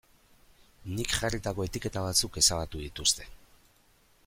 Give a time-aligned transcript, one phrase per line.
[0.93, 3.31] Nik jarritako etiketa batzuk ezabatu dituzte.